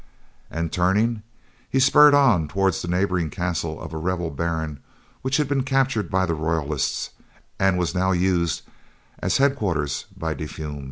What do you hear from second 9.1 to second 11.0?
as headquarters by De Fulm.